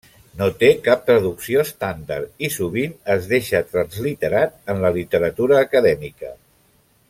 [0.37, 6.37] No té cap traducció estàndard, i sovint es deixa transliterat en la literatura acadèmica.